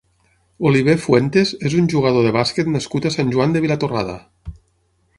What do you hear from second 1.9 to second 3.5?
jugador de bàsquet nascut a Sant